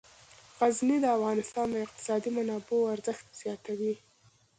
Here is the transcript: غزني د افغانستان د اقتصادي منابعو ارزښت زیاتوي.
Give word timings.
غزني 0.59 0.97
د 1.01 1.05
افغانستان 1.17 1.67
د 1.71 1.75
اقتصادي 1.85 2.29
منابعو 2.37 2.91
ارزښت 2.93 3.25
زیاتوي. 3.41 3.93